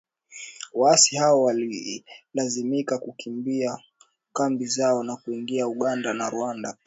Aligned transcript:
Waasi 0.73 1.15
hao 1.17 1.43
walilazimika 1.43 2.97
kukimbia 2.97 3.77
kambi 4.33 4.65
zao 4.65 5.03
na 5.03 5.15
kuingia 5.15 5.67
Uganda 5.67 6.13
na 6.13 6.29
Rwanda. 6.29 6.77